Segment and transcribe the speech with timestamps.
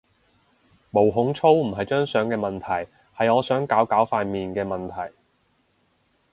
[0.89, 5.13] 毛孔粗唔係張相嘅問題，係我想搞搞塊面嘅問題